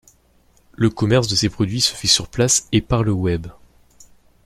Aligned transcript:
Le 0.73 0.89
commerce 0.89 1.27
de 1.27 1.35
ces 1.35 1.47
produits 1.51 1.79
se 1.79 1.93
fait 1.93 2.07
sur 2.07 2.27
place 2.27 2.67
et 2.71 2.81
par 2.81 3.03
le 3.03 3.11
Web. 3.11 3.45